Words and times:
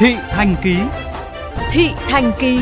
Thị 0.00 0.16
Thành 0.30 0.56
Ký 0.62 0.76
Thị 1.70 1.88
Thành 2.08 2.32
Ký 2.38 2.60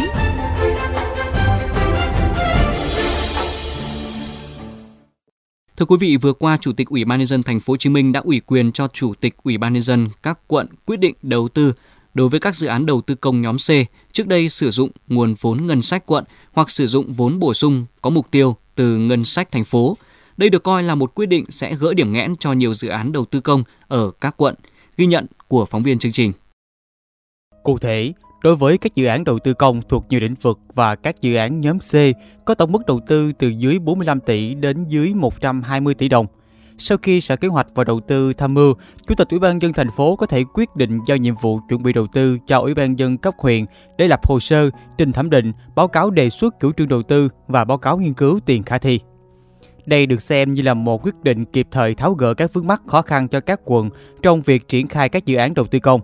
Thưa 5.77 5.86
quý 5.86 5.97
vị, 6.00 6.17
vừa 6.17 6.33
qua 6.33 6.56
Chủ 6.56 6.72
tịch 6.72 6.88
Ủy 6.88 7.04
ban 7.04 7.18
nhân 7.18 7.27
dân 7.27 7.43
thành 7.43 7.61
phố 7.61 7.72
Hồ 7.72 7.77
Chí 7.77 7.90
Minh 7.90 8.12
đã 8.12 8.20
ủy 8.20 8.40
quyền 8.40 8.72
cho 8.72 8.88
Chủ 8.88 9.14
tịch 9.20 9.34
Ủy 9.43 9.59
ban 9.59 9.72
nhân 9.72 9.82
dân 9.82 10.09
các 10.22 10.38
quận 10.46 10.66
quyết 10.86 11.00
định 11.00 11.14
đầu 11.22 11.48
tư 11.48 11.72
đối 12.14 12.29
với 12.29 12.40
các 12.40 12.56
dự 12.56 12.66
án 12.66 12.86
đầu 12.86 13.00
tư 13.00 13.14
công 13.14 13.43
nhóm 13.43 13.57
C 13.57 13.70
trước 14.12 14.27
đây 14.27 14.48
sử 14.48 14.70
dụng 14.70 14.91
nguồn 15.09 15.34
vốn 15.41 15.66
ngân 15.66 15.82
sách 15.82 16.07
quận 16.07 16.25
hoặc 16.52 16.70
sử 16.70 16.86
dụng 16.86 17.12
vốn 17.12 17.39
bổ 17.39 17.55
sung 17.55 17.86
có 18.02 18.11
mục 18.11 18.30
tiêu 18.30 18.57
từ 18.75 18.96
ngân 18.96 19.25
sách 19.25 19.52
thành 19.52 19.64
phố. 19.64 19.96
Đây 20.36 20.50
được 20.50 20.62
coi 20.62 20.82
là 20.82 20.95
một 20.95 21.14
quyết 21.14 21.27
định 21.27 21.45
sẽ 21.48 21.75
gỡ 21.75 21.95
điểm 21.95 22.12
nghẽn 22.12 22.36
cho 22.36 22.52
nhiều 22.52 22.75
dự 22.75 22.89
án 22.89 23.12
đầu 23.12 23.25
tư 23.25 23.41
công 23.41 23.62
ở 23.89 24.11
các 24.11 24.34
quận, 24.36 24.55
ghi 24.96 25.07
nhận 25.07 25.27
của 25.48 25.64
phóng 25.64 25.82
viên 25.82 25.98
chương 25.98 26.12
trình. 26.12 26.32
Cụ 27.62 27.79
thể, 27.79 28.12
đối 28.43 28.57
với 28.57 28.79
các 28.79 28.94
dự 28.94 29.07
án 29.07 29.25
đầu 29.25 29.39
tư 29.39 29.54
công 29.54 29.82
thuộc 29.89 30.07
nhiều 30.08 30.21
lĩnh 30.21 30.35
vực 30.35 30.58
và 30.75 30.96
các 30.96 31.21
dự 31.21 31.35
án 31.35 31.61
nhóm 31.61 31.79
C 31.79 31.94
có 32.45 32.55
tổng 32.55 32.73
mức 32.73 32.87
đầu 32.87 33.01
tư 33.07 33.33
từ 33.33 33.48
dưới 33.48 33.79
45 33.79 34.21
tỷ 34.21 34.55
đến 34.55 34.84
dưới 34.89 35.15
120 35.15 35.95
tỷ 35.95 36.09
đồng. 36.09 36.27
Sau 36.79 36.98
khi 36.98 37.21
Sở 37.21 37.37
Kế 37.37 37.48
hoạch 37.48 37.67
và 37.75 37.84
Đầu 37.84 38.01
tư 38.01 38.33
tham 38.33 38.55
mưu, 38.55 38.75
Chủ 39.07 39.15
tịch 39.15 39.29
Ủy 39.31 39.39
ban 39.39 39.62
dân 39.62 39.73
thành 39.73 39.91
phố 39.97 40.17
có 40.17 40.27
thể 40.27 40.45
quyết 40.55 40.77
định 40.77 40.98
giao 41.07 41.17
nhiệm 41.17 41.34
vụ 41.43 41.61
chuẩn 41.69 41.83
bị 41.83 41.93
đầu 41.93 42.07
tư 42.07 42.39
cho 42.47 42.59
Ủy 42.59 42.75
ban 42.75 42.98
dân 42.98 43.19
cấp 43.19 43.34
huyện 43.39 43.65
để 43.98 44.09
lập 44.09 44.20
hồ 44.27 44.41
sơ, 44.41 44.70
trình 44.98 45.12
thẩm 45.12 45.31
định, 45.31 45.53
báo 45.75 45.89
cáo 45.89 46.11
đề 46.11 46.31
xuất 46.31 46.61
chủ 46.61 46.73
trương 46.73 46.89
đầu 46.89 47.03
tư 47.03 47.29
và 47.47 47.65
báo 47.65 47.79
cáo 47.79 47.98
nghiên 47.98 48.15
cứu 48.15 48.41
tiền 48.47 48.62
khả 48.62 48.79
thi. 48.79 49.01
Đây 49.87 50.06
được 50.06 50.23
xem 50.23 50.51
như 50.51 50.62
là 50.62 50.75
một 50.75 51.06
quyết 51.06 51.15
định 51.23 51.45
kịp 51.45 51.67
thời 51.70 51.95
tháo 51.95 52.12
gỡ 52.12 52.34
các 52.34 52.53
vướng 52.53 52.67
mắc 52.67 52.83
khó 52.87 53.03
khăn 53.03 53.29
cho 53.29 53.41
các 53.41 53.61
quận 53.65 53.91
trong 54.23 54.43
việc 54.43 54.69
triển 54.69 54.87
khai 54.87 55.09
các 55.09 55.27
dự 55.27 55.37
án 55.37 55.55
đầu 55.55 55.67
tư 55.67 55.79
công. 55.79 56.01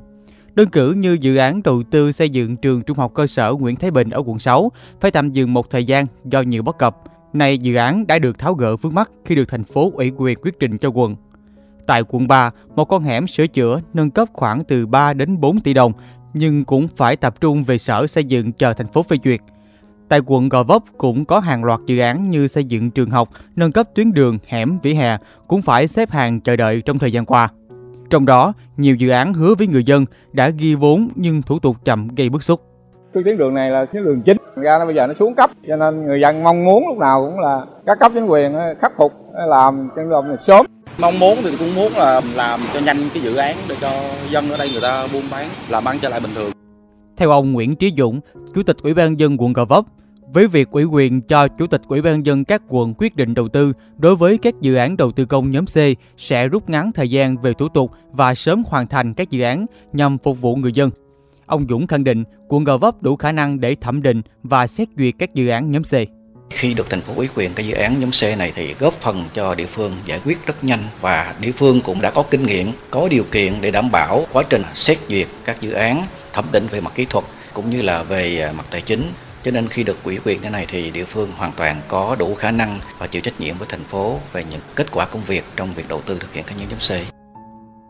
Đơn 0.55 0.69
cử 0.69 0.93
như 0.93 1.19
dự 1.21 1.37
án 1.37 1.63
đầu 1.63 1.83
tư 1.91 2.13
xây 2.13 2.31
dựng 2.31 2.57
trường 2.57 2.83
trung 2.83 2.99
học 2.99 3.13
cơ 3.15 3.27
sở 3.27 3.53
Nguyễn 3.53 3.77
Thái 3.77 3.91
Bình 3.91 4.11
ở 4.11 4.23
quận 4.27 4.39
6 4.39 4.73
phải 5.01 5.11
tạm 5.11 5.31
dừng 5.31 5.53
một 5.53 5.71
thời 5.71 5.85
gian 5.85 6.07
do 6.25 6.43
nhiều 6.43 6.63
bất 6.63 6.79
cập. 6.79 6.97
Nay 7.33 7.59
dự 7.59 7.75
án 7.75 8.07
đã 8.07 8.19
được 8.19 8.39
tháo 8.39 8.55
gỡ 8.55 8.77
vướng 8.77 8.95
mắt 8.95 9.11
khi 9.25 9.35
được 9.35 9.49
thành 9.49 9.65
phố 9.65 9.91
ủy 9.95 10.13
quyền 10.17 10.39
quyết 10.43 10.59
định 10.59 10.79
cho 10.79 10.89
quận. 10.89 11.17
Tại 11.87 12.03
quận 12.09 12.29
3, 12.29 12.51
một 12.77 12.85
con 12.85 13.03
hẻm 13.03 13.27
sửa 13.27 13.47
chữa 13.47 13.81
nâng 13.95 14.11
cấp 14.11 14.29
khoảng 14.33 14.65
từ 14.65 14.87
3 14.87 15.15
đến 15.15 15.41
4 15.41 15.61
tỷ 15.61 15.75
đồng 15.75 15.93
nhưng 16.35 16.65
cũng 16.65 16.89
phải 16.97 17.17
tập 17.17 17.41
trung 17.41 17.65
về 17.65 17.79
sở 17.79 18.07
xây 18.07 18.25
dựng 18.25 18.53
chờ 18.53 18.73
thành 18.73 18.93
phố 18.93 19.03
phê 19.03 19.17
duyệt. 19.25 19.41
Tại 20.09 20.21
quận 20.27 20.49
Gò 20.49 20.63
Vấp 20.63 20.83
cũng 20.99 21.25
có 21.25 21.41
hàng 21.41 21.65
loạt 21.65 21.81
dự 21.87 21.99
án 21.99 22.31
như 22.31 22.47
xây 22.47 22.65
dựng 22.65 22.91
trường 22.91 23.11
học, 23.11 23.29
nâng 23.57 23.73
cấp 23.73 23.89
tuyến 23.95 24.13
đường, 24.13 24.39
hẻm, 24.47 24.79
vỉa 24.83 24.95
hè 24.95 25.17
cũng 25.49 25.63
phải 25.63 25.89
xếp 25.89 26.11
hàng 26.11 26.41
chờ 26.41 26.57
đợi 26.57 26.83
trong 26.83 26.99
thời 26.99 27.13
gian 27.13 27.25
qua. 27.25 27.49
Trong 28.15 28.27
đó, 28.27 28.53
nhiều 28.77 28.97
dự 28.97 29.09
án 29.11 29.35
hứa 29.35 29.55
với 29.55 29.67
người 29.67 29.85
dân 29.85 30.05
đã 30.33 30.49
ghi 30.49 30.75
vốn 30.75 31.09
nhưng 31.15 31.43
thủ 31.43 31.59
tục 31.59 31.77
chậm 31.85 32.09
gây 32.17 32.31
bức 32.31 32.43
xúc. 32.43 32.61
Cái 33.15 33.23
tuyến 33.25 33.39
đường 33.39 33.55
này 33.55 33.71
là 33.71 33.85
tuyến 33.93 34.05
đường 34.05 34.23
chính, 34.23 34.37
ra 34.57 34.79
nó 34.79 34.85
bây 34.85 34.95
giờ 34.95 35.07
nó 35.07 35.15
xuống 35.15 35.35
cấp, 35.35 35.51
cho 35.69 35.77
nên 35.77 36.07
người 36.07 36.21
dân 36.21 36.45
mong 36.45 36.65
muốn 36.65 36.89
lúc 36.89 36.99
nào 36.99 37.31
cũng 37.31 37.41
là 37.41 37.67
các 37.87 37.99
cấp 38.01 38.13
chính 38.15 38.27
quyền 38.27 38.53
khắc 38.81 38.93
phục 38.99 39.13
làm 39.49 39.91
tuyến 39.97 40.11
đường 40.11 40.29
này 40.29 40.37
sớm. 40.41 40.67
Mong 41.01 41.19
muốn 41.19 41.39
thì 41.43 41.57
cũng 41.59 41.75
muốn 41.75 41.93
là 41.97 42.21
làm 42.35 42.61
cho 42.75 42.81
nhanh 42.81 42.97
cái 43.15 43.23
dự 43.23 43.37
án 43.37 43.57
để 43.69 43.75
cho 43.81 43.91
dân 44.31 44.51
ở 44.51 44.57
đây 44.57 44.69
người 44.73 44.83
ta 44.83 45.07
buôn 45.13 45.23
bán, 45.31 45.47
làm 45.69 45.85
ăn 45.85 45.97
trở 46.03 46.09
lại 46.09 46.21
bình 46.21 46.33
thường. 46.35 46.51
Theo 47.17 47.31
ông 47.31 47.53
Nguyễn 47.53 47.77
Trí 47.77 47.93
Dũng, 47.97 48.21
Chủ 48.55 48.63
tịch 48.63 48.77
Ủy 48.83 48.95
ban 48.95 49.19
dân 49.19 49.37
quận 49.39 49.53
Gò 49.53 49.65
Vấp, 49.65 49.85
với 50.35 50.47
việc 50.47 50.71
ủy 50.71 50.85
quyền 50.85 51.21
cho 51.21 51.49
Chủ 51.49 51.67
tịch 51.67 51.81
Ủy 51.89 52.03
ban 52.03 52.27
dân 52.27 52.45
các 52.45 52.63
quận 52.69 52.95
quyết 52.99 53.17
định 53.17 53.35
đầu 53.35 53.49
tư 53.49 53.73
đối 53.99 54.17
với 54.17 54.39
các 54.39 54.55
dự 54.61 54.75
án 54.75 54.97
đầu 54.97 55.13
tư 55.13 55.25
công 55.25 55.51
nhóm 55.51 55.67
C 55.67 55.77
sẽ 56.17 56.49
rút 56.49 56.71
ngắn 56.71 56.93
thời 56.93 57.11
gian 57.11 57.37
về 57.43 57.53
thủ 57.59 57.69
tục 57.69 57.91
và 58.13 58.35
sớm 58.35 58.63
hoàn 58.67 58.87
thành 58.87 59.15
các 59.15 59.31
dự 59.31 59.43
án 59.43 59.67
nhằm 59.93 60.19
phục 60.19 60.41
vụ 60.41 60.57
người 60.57 60.73
dân. 60.75 60.91
Ông 61.47 61.67
Dũng 61.69 61.87
khẳng 61.87 62.05
định 62.05 62.25
quận 62.49 62.65
Gò 62.65 62.79
Vấp 62.79 63.03
đủ 63.03 63.17
khả 63.17 63.33
năng 63.33 63.61
để 63.61 63.77
thẩm 63.81 64.03
định 64.03 64.23
và 64.43 64.67
xét 64.67 64.89
duyệt 64.99 65.15
các 65.19 65.35
dự 65.35 65.49
án 65.49 65.71
nhóm 65.71 65.83
C. 65.83 65.95
Khi 66.51 66.75
được 66.75 66.91
thành 66.91 67.01
phố 67.01 67.13
ủy 67.17 67.29
quyền 67.35 67.55
cái 67.55 67.67
dự 67.67 67.75
án 67.75 68.01
nhóm 68.01 68.11
C 68.11 68.39
này 68.39 68.53
thì 68.55 68.75
góp 68.79 68.95
phần 68.95 69.25
cho 69.35 69.55
địa 69.55 69.67
phương 69.67 69.93
giải 70.07 70.21
quyết 70.25 70.47
rất 70.47 70.65
nhanh 70.65 70.81
và 71.01 71.35
địa 71.41 71.53
phương 71.53 71.81
cũng 71.85 72.01
đã 72.01 72.11
có 72.11 72.25
kinh 72.31 72.47
nghiệm, 72.47 72.73
có 72.91 73.09
điều 73.09 73.25
kiện 73.31 73.53
để 73.61 73.71
đảm 73.71 73.91
bảo 73.91 74.27
quá 74.33 74.43
trình 74.51 74.63
xét 74.75 74.99
duyệt 75.09 75.27
các 75.45 75.61
dự 75.61 75.71
án, 75.71 76.07
thẩm 76.33 76.45
định 76.53 76.67
về 76.71 76.81
mặt 76.81 76.93
kỹ 76.95 77.05
thuật 77.05 77.25
cũng 77.55 77.71
như 77.71 77.83
là 77.83 78.03
về 78.03 78.41
à, 78.41 78.53
mặt 78.53 78.67
tài 78.71 78.81
chính 78.81 79.03
cho 79.45 79.51
nên 79.51 79.69
khi 79.69 79.83
được 79.83 79.97
ủy 80.05 80.19
quyền 80.25 80.41
thế 80.43 80.51
này 80.51 80.67
thì 80.69 80.91
địa 80.91 81.05
phương 81.05 81.29
hoàn 81.37 81.53
toàn 81.57 81.77
có 81.89 82.17
đủ 82.19 82.35
khả 82.35 82.51
năng 82.51 82.79
và 82.99 83.07
chịu 83.07 83.23
trách 83.23 83.41
nhiệm 83.41 83.59
với 83.59 83.69
thành 83.71 83.85
phố 83.85 84.19
về 84.33 84.45
những 84.51 84.61
kết 84.75 84.87
quả 84.93 85.07
công 85.07 85.23
việc 85.27 85.45
trong 85.57 85.69
việc 85.77 85.85
đầu 85.89 86.01
tư 86.07 86.17
thực 86.21 86.33
hiện 86.33 86.45
các 86.47 86.55
nhóm 86.59 86.69
nhóm 86.69 86.79
C. 86.79 87.15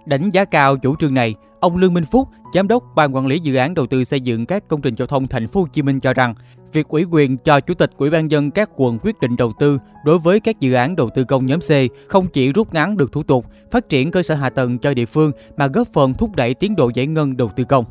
Đánh 0.06 0.31
giá 0.31 0.44
cao 0.44 0.76
chủ 0.76 0.97
trương 0.97 1.14
này, 1.14 1.34
ông 1.60 1.76
Lương 1.76 1.94
Minh 1.94 2.04
Phúc, 2.04 2.28
giám 2.54 2.69
đốc 2.69 2.84
ban 2.94 3.14
quản 3.14 3.26
lý 3.26 3.38
dự 3.38 3.54
án 3.54 3.75
đầu 3.75 3.87
tư 3.87 4.04
xây 4.04 4.20
dựng 4.20 4.47
các 4.47 4.69
công 4.69 4.82
trình 4.82 4.94
giao 4.94 5.06
thông 5.06 5.28
thành 5.28 5.48
phố 5.48 5.60
Hồ 5.60 5.66
Chí 5.72 5.82
Minh 5.82 6.00
cho 6.00 6.14
rằng, 6.14 6.34
việc 6.72 6.88
ủy 6.88 7.04
quyền 7.10 7.37
cho 7.37 7.60
chủ 7.60 7.75
tịch 7.75 7.91
ủy 7.97 8.10
ban 8.10 8.31
dân 8.31 8.50
các 8.50 8.70
quận 8.76 8.98
quyết 9.03 9.20
định 9.20 9.37
đầu 9.37 9.53
tư 9.59 9.78
đối 10.04 10.19
với 10.19 10.41
các 10.41 10.60
dự 10.60 10.72
án 10.72 10.97
đầu 10.97 11.10
tư 11.14 11.25
công 11.25 11.47
nhóm 11.47 11.60
C 11.60 11.70
không 12.09 12.26
chỉ 12.26 12.53
rút 12.53 12.75
ngắn 12.75 12.97
được 12.97 13.12
thủ 13.12 13.22
tục, 13.22 13.47
phát 13.70 13.88
triển 13.88 14.10
cơ 14.10 14.22
sở 14.22 14.34
hạ 14.34 14.50
tầng 14.50 14.78
cho 14.78 14.94
địa 14.94 15.06
phương 15.06 15.32
mà 15.56 15.66
góp 15.66 15.88
phần 15.93 16.14
thúc 16.14 16.37
đẩy 16.37 16.54
tiến 16.54 16.76
độ 16.76 16.91
giải 16.94 17.06
ngân 17.06 17.37
đầu 17.37 17.50
tư 17.56 17.64
công 17.64 17.84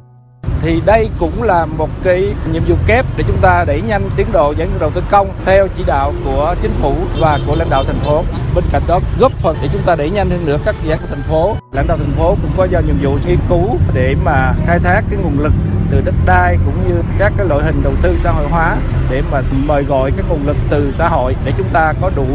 thì 0.64 0.82
đây 0.86 1.10
cũng 1.20 1.44
là 1.44 1.66
một 1.66 1.90
cái 2.04 2.34
nhiệm 2.54 2.64
vụ 2.68 2.76
kép 2.88 3.06
để 3.18 3.24
chúng 3.28 3.38
ta 3.42 3.64
đẩy 3.68 3.82
nhanh 3.82 4.10
tiến 4.16 4.28
độ 4.32 4.54
giải 4.58 4.68
ngân 4.68 4.80
đầu 4.80 4.90
tư 4.90 5.04
công 5.12 5.30
theo 5.46 5.68
chỉ 5.78 5.84
đạo 5.88 6.14
của 6.26 6.56
chính 6.62 6.72
phủ 6.82 6.96
và 7.20 7.40
của 7.48 7.56
lãnh 7.56 7.70
đạo 7.70 7.84
thành 7.84 8.00
phố. 8.00 8.24
Bên 8.56 8.64
cạnh 8.72 8.82
đó, 8.88 9.00
góp 9.20 9.32
phần 9.32 9.58
để 9.62 9.70
chúng 9.74 9.82
ta 9.82 9.96
đẩy 9.96 10.10
nhanh 10.10 10.30
hơn 10.30 10.46
nữa 10.46 10.58
các 10.66 10.76
dự 10.84 10.92
án 10.92 11.00
của 11.02 11.08
thành 11.10 11.24
phố. 11.30 11.56
Lãnh 11.72 11.88
đạo 11.88 11.98
thành 11.98 12.12
phố 12.18 12.36
cũng 12.42 12.52
có 12.58 12.68
giao 12.72 12.82
nhiệm 12.82 12.96
vụ 13.02 13.18
nghiên 13.26 13.38
cứu 13.50 13.78
để 13.94 14.16
mà 14.26 14.54
khai 14.66 14.80
thác 14.80 15.02
cái 15.10 15.20
nguồn 15.24 15.40
lực 15.40 15.54
từ 15.92 16.02
đất 16.06 16.16
đai 16.26 16.58
cũng 16.66 16.88
như 16.88 16.96
các 17.20 17.34
cái 17.38 17.48
loại 17.48 17.64
hình 17.64 17.82
đầu 17.84 17.94
tư 18.02 18.18
xã 18.18 18.32
hội 18.32 18.46
hóa 18.50 18.76
để 19.10 19.22
mà 19.32 19.42
mời 19.52 19.84
gọi 19.84 20.12
các 20.18 20.26
nguồn 20.30 20.48
lực 20.48 20.58
từ 20.70 20.92
xã 20.92 21.08
hội 21.08 21.36
để 21.46 21.52
chúng 21.58 21.70
ta 21.74 21.94
có 22.02 22.12
đủ 22.16 22.28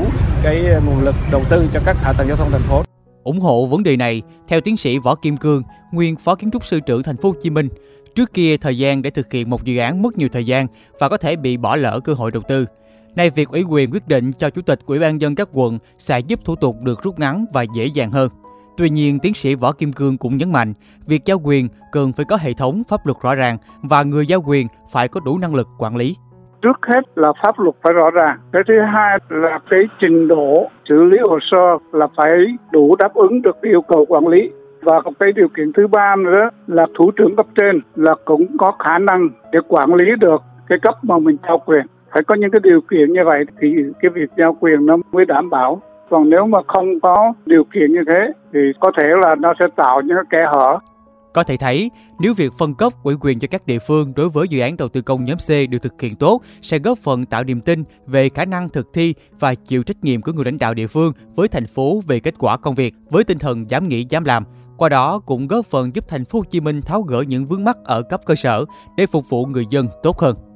cái 0.42 0.64
nguồn 0.86 1.04
lực 1.04 1.14
đầu 1.30 1.42
tư 1.48 1.68
cho 1.72 1.80
các 1.84 1.96
hạ 2.02 2.12
tầng 2.12 2.28
giao 2.28 2.36
thông 2.36 2.50
thành 2.50 2.62
phố 2.68 2.87
ủng 3.28 3.40
hộ 3.40 3.66
vấn 3.66 3.82
đề 3.82 3.96
này, 3.96 4.22
theo 4.48 4.60
tiến 4.60 4.76
sĩ 4.76 4.98
Võ 4.98 5.14
Kim 5.14 5.36
Cương, 5.36 5.62
nguyên 5.92 6.16
phó 6.16 6.34
kiến 6.34 6.50
trúc 6.50 6.64
sư 6.64 6.80
trưởng 6.80 7.02
thành 7.02 7.16
phố 7.16 7.28
Hồ 7.28 7.34
Chí 7.42 7.50
Minh, 7.50 7.68
Trước 8.18 8.34
kia 8.34 8.56
thời 8.56 8.78
gian 8.78 9.02
để 9.02 9.10
thực 9.10 9.32
hiện 9.32 9.50
một 9.50 9.64
dự 9.64 9.76
án 9.78 10.02
mất 10.02 10.16
nhiều 10.16 10.28
thời 10.32 10.46
gian 10.46 10.66
và 11.00 11.08
có 11.08 11.16
thể 11.16 11.36
bị 11.36 11.56
bỏ 11.56 11.76
lỡ 11.76 12.00
cơ 12.00 12.14
hội 12.14 12.30
đầu 12.30 12.42
tư. 12.48 12.66
Nay 13.14 13.30
việc 13.30 13.48
ủy 13.48 13.62
quyền 13.62 13.92
quyết 13.92 14.08
định 14.08 14.32
cho 14.32 14.50
chủ 14.50 14.62
tịch 14.62 14.80
ủy 14.86 14.98
ban 14.98 15.20
dân 15.20 15.34
các 15.34 15.48
quận 15.52 15.78
sẽ 15.98 16.20
giúp 16.20 16.40
thủ 16.44 16.56
tục 16.56 16.76
được 16.82 17.02
rút 17.02 17.18
ngắn 17.18 17.44
và 17.52 17.62
dễ 17.62 17.86
dàng 17.86 18.10
hơn. 18.10 18.30
Tuy 18.76 18.90
nhiên, 18.90 19.18
tiến 19.18 19.34
sĩ 19.34 19.54
Võ 19.54 19.72
Kim 19.72 19.92
Cương 19.92 20.18
cũng 20.18 20.36
nhấn 20.36 20.52
mạnh, 20.52 20.74
việc 21.06 21.24
giao 21.24 21.40
quyền 21.44 21.68
cần 21.92 22.12
phải 22.12 22.24
có 22.24 22.36
hệ 22.36 22.52
thống 22.52 22.82
pháp 22.88 23.06
luật 23.06 23.18
rõ 23.22 23.34
ràng 23.34 23.58
và 23.82 24.02
người 24.02 24.26
giao 24.26 24.42
quyền 24.46 24.66
phải 24.90 25.08
có 25.08 25.20
đủ 25.20 25.38
năng 25.38 25.54
lực 25.54 25.68
quản 25.78 25.96
lý. 25.96 26.16
Trước 26.62 26.78
hết 26.82 27.00
là 27.14 27.32
pháp 27.42 27.58
luật 27.58 27.74
phải 27.82 27.92
rõ 27.92 28.10
ràng. 28.10 28.38
Cái 28.52 28.62
thứ 28.68 28.74
hai 28.80 29.18
là 29.28 29.58
cái 29.70 29.80
trình 30.00 30.28
độ 30.28 30.70
xử 30.88 31.04
lý 31.04 31.18
hồ 31.28 31.38
sơ 31.50 31.78
là 31.92 32.06
phải 32.16 32.46
đủ 32.72 32.96
đáp 32.98 33.14
ứng 33.14 33.42
được 33.42 33.60
yêu 33.60 33.82
cầu 33.82 34.06
quản 34.08 34.26
lý. 34.26 34.50
Và 34.82 35.00
cái 35.20 35.32
điều 35.32 35.48
kiện 35.48 35.72
thứ 35.72 35.86
ba 35.86 36.16
nữa 36.16 36.48
là 36.66 36.86
thủ 36.98 37.10
trưởng 37.10 37.36
cấp 37.36 37.46
trên 37.54 37.80
là 37.96 38.14
cũng 38.24 38.46
có 38.58 38.72
khả 38.78 38.98
năng 38.98 39.28
để 39.52 39.58
quản 39.68 39.94
lý 39.94 40.04
được 40.20 40.42
cái 40.68 40.78
cấp 40.82 40.94
mà 41.02 41.18
mình 41.18 41.36
trao 41.46 41.58
quyền. 41.58 41.86
Phải 42.10 42.22
có 42.22 42.34
những 42.34 42.50
cái 42.50 42.60
điều 42.62 42.80
kiện 42.80 43.12
như 43.12 43.24
vậy 43.24 43.44
thì 43.60 43.74
cái 44.00 44.10
việc 44.10 44.30
giao 44.36 44.56
quyền 44.60 44.86
nó 44.86 44.96
mới 45.12 45.24
đảm 45.26 45.50
bảo. 45.50 45.82
Còn 46.10 46.30
nếu 46.30 46.46
mà 46.46 46.58
không 46.66 47.00
có 47.00 47.32
điều 47.46 47.64
kiện 47.64 47.92
như 47.92 48.02
thế 48.06 48.32
thì 48.52 48.60
có 48.80 48.92
thể 48.98 49.08
là 49.22 49.34
nó 49.34 49.54
sẽ 49.60 49.66
tạo 49.76 50.00
những 50.00 50.16
cái 50.16 50.24
kẽ 50.30 50.50
hở 50.52 50.78
có 51.38 51.44
thể 51.44 51.56
thấy, 51.56 51.90
nếu 52.18 52.34
việc 52.34 52.52
phân 52.58 52.74
cấp 52.74 52.92
ủy 53.02 53.14
quyền 53.20 53.38
cho 53.38 53.48
các 53.50 53.66
địa 53.66 53.78
phương 53.78 54.12
đối 54.16 54.28
với 54.28 54.48
dự 54.48 54.60
án 54.60 54.76
đầu 54.76 54.88
tư 54.88 55.02
công 55.02 55.24
nhóm 55.24 55.38
C 55.38 55.70
được 55.70 55.78
thực 55.82 56.00
hiện 56.00 56.16
tốt, 56.16 56.42
sẽ 56.62 56.78
góp 56.78 56.98
phần 56.98 57.26
tạo 57.26 57.44
niềm 57.44 57.60
tin 57.60 57.84
về 58.06 58.28
khả 58.28 58.44
năng 58.44 58.68
thực 58.68 58.88
thi 58.94 59.14
và 59.40 59.54
chịu 59.54 59.82
trách 59.82 60.04
nhiệm 60.04 60.22
của 60.22 60.32
người 60.32 60.44
lãnh 60.44 60.58
đạo 60.58 60.74
địa 60.74 60.86
phương 60.86 61.12
với 61.34 61.48
thành 61.48 61.66
phố 61.66 62.02
về 62.06 62.20
kết 62.20 62.34
quả 62.38 62.56
công 62.56 62.74
việc 62.74 62.94
với 63.10 63.24
tinh 63.24 63.38
thần 63.38 63.70
dám 63.70 63.88
nghĩ 63.88 64.06
dám 64.08 64.24
làm, 64.24 64.44
qua 64.76 64.88
đó 64.88 65.18
cũng 65.18 65.46
góp 65.46 65.66
phần 65.66 65.94
giúp 65.94 66.04
thành 66.08 66.24
phố 66.24 66.38
Hồ 66.38 66.44
Chí 66.50 66.60
Minh 66.60 66.82
tháo 66.82 67.02
gỡ 67.02 67.20
những 67.20 67.46
vướng 67.46 67.64
mắc 67.64 67.76
ở 67.84 68.02
cấp 68.02 68.20
cơ 68.26 68.34
sở 68.34 68.64
để 68.96 69.06
phục 69.06 69.24
vụ 69.28 69.46
người 69.46 69.64
dân 69.70 69.88
tốt 70.02 70.18
hơn. 70.18 70.47